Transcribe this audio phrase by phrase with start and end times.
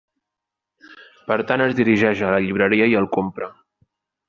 [1.27, 3.53] Per tant, es dirigeix a la llibreria i el compra.